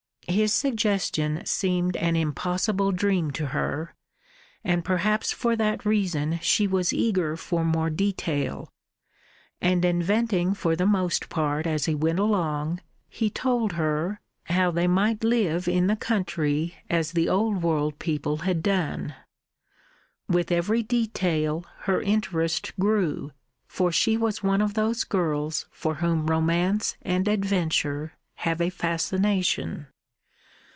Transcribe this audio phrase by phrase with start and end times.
[0.27, 3.95] His suggestion seemed an impossible dream to her,
[4.63, 8.71] and perhaps for that reason she was eager for more detail.
[9.59, 12.79] And inventing for the most part as he went along,
[13.09, 18.37] he told her, how they might live in the country as the old world people
[18.37, 19.13] had done.
[20.29, 23.33] With every detail her interest grew,
[23.67, 29.87] for she was one of those girls for whom romance and adventure have a fascination.